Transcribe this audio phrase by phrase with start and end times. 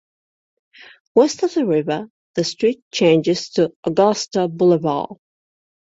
[1.13, 5.17] West of the river, the street changes to Augusta Boulevard.